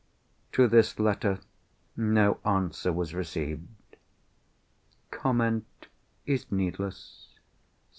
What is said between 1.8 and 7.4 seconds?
no answer was received. Comment is needless.